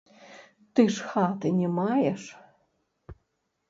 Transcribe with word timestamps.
Ты 0.73 0.81
ж 0.95 1.11
хаты 1.11 1.47
не 1.61 1.69
маеш. 1.77 2.23